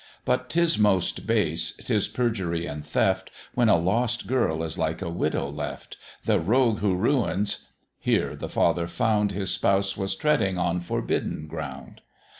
[0.25, 5.11] But 'tis most base, 'tis perjury and theft, When a lost girl is like a
[5.11, 7.67] widow left; The rogue who ruins.."
[7.99, 12.01] here the father found His spouse was treading on forbidden ground.